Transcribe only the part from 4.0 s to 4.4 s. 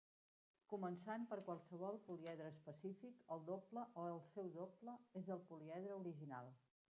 o el